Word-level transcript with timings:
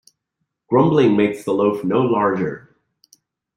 Grumbling 0.67 1.15
makes 1.15 1.43
the 1.43 1.51
loaf 1.53 1.83
no 1.83 2.01
larger. 2.01 2.75